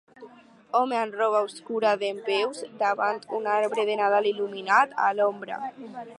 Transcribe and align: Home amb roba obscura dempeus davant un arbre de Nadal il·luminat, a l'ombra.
Home 0.77 0.95
amb 1.01 1.17
roba 1.19 1.41
obscura 1.47 1.91
dempeus 2.05 2.63
davant 2.81 3.23
un 3.41 3.51
arbre 3.59 3.87
de 3.93 4.01
Nadal 4.03 4.31
il·luminat, 4.33 4.99
a 5.07 5.13
l'ombra. 5.21 5.63